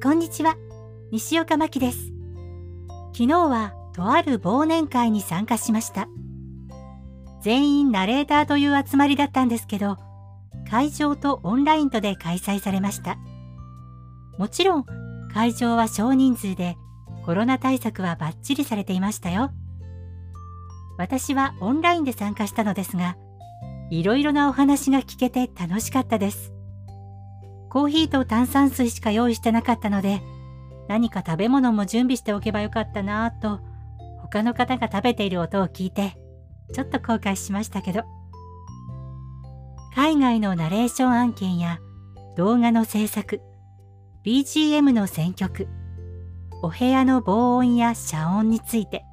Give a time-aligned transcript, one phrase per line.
[0.00, 0.56] こんにちは。
[1.10, 2.12] 西岡真希です。
[3.12, 6.06] 昨日はとある忘年会に参加しました。
[7.42, 9.96] 全員ナレーターという集まりだったんですけど、
[10.70, 13.18] 会場とオンラインとで開催されました。
[14.38, 14.84] もちろん
[15.34, 16.76] 会場は少人数で
[17.26, 19.50] コロナ対策はバッチリされていましたよ。
[20.96, 23.16] 私はオンラインで参加したのですが、
[23.90, 26.52] いろいろなお話が聞けて楽しかったです。
[27.70, 30.22] コーヒーと炭酸水しか用意してなかったので、
[30.88, 33.60] 何か食べ物も準備しておけばよかったなぁと、
[34.22, 36.16] 他の方が食べている音を聞いて、
[36.74, 38.04] ちょっと後悔しましたけど。
[39.94, 41.78] 海外のナレーション案件や
[42.36, 43.40] 動画の制作、
[44.24, 45.66] BGM の選曲、
[46.62, 49.04] お部屋の防音や遮音について、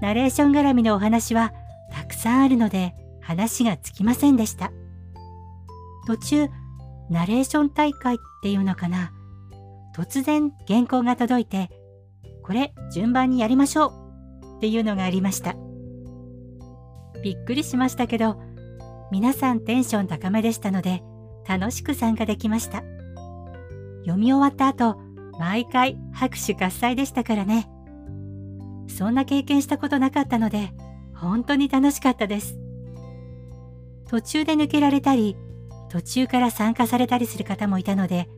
[0.00, 1.52] ナレーション絡みのお話は
[1.90, 4.70] たくさんあるので話がつきませんでした。
[6.06, 6.48] 途中、
[7.10, 9.12] ナレーション大会っていうのかな。
[9.96, 11.70] 突然原稿が届いて、
[12.42, 15.54] これ順番にやりましょうっていうのがありました。
[17.22, 18.40] びっくりしましたけど、
[19.10, 21.02] 皆さんテンション高めでしたので、
[21.48, 22.82] 楽しく参加できました。
[24.02, 25.00] 読み終わった後、
[25.38, 27.68] 毎回拍手喝采でしたからね。
[28.88, 30.72] そんな経験したことなかったので、
[31.14, 32.58] 本当に楽しかったです。
[34.08, 35.36] 途中で抜けられたり、
[35.88, 38.28] 途中から参加されたりする方もいたので、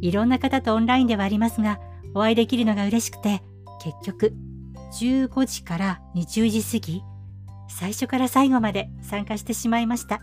[0.00, 1.80] いろんな方とオンラインではありますが、
[2.14, 3.42] お会いできるのが嬉しくて、
[3.82, 4.34] 結局、
[5.00, 7.02] 15時から20時過ぎ、
[7.68, 10.20] 最初から最後まで参加してしまいました。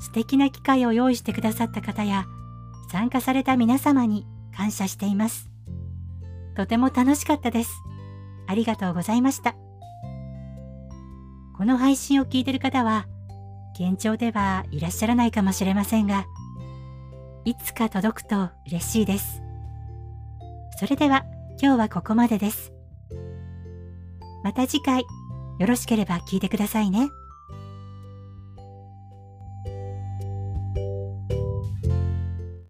[0.00, 2.26] 素敵な機会を用意してくださった方や、
[2.90, 5.48] 参加された皆様に感謝しています。
[6.54, 7.70] とても楽しかったです。
[8.46, 9.54] ありがとうございました。
[11.56, 13.06] この配信を聞いている方は、
[13.74, 16.26] 現状ではいらっしゃらないかもしれませんが、
[17.44, 19.42] いつか届くと嬉しいです。
[20.78, 21.24] それでは
[21.60, 22.72] 今日はここまでです。
[24.44, 25.04] また次回
[25.58, 27.08] よろしければ聞いてくださいね。